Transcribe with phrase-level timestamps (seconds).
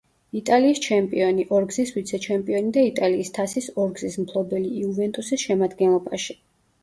[0.37, 6.37] იტალიის ჩემპიონი, ორგზის ვიცე-ჩემპიონი და იტალიის თასის ორგზის მფლობელი „იუვენტუსის“ შემადგენლობაში.